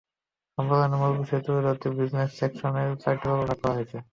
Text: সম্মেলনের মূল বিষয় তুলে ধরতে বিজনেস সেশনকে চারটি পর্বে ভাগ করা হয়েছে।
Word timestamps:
সম্মেলনের 0.57 0.99
মূল 1.01 1.13
বিষয় 1.19 1.41
তুলে 1.45 1.61
ধরতে 1.67 1.87
বিজনেস 1.97 2.29
সেশনকে 2.37 2.83
চারটি 3.03 3.25
পর্বে 3.29 3.45
ভাগ 3.49 3.57
করা 3.61 3.75
হয়েছে। 3.77 3.97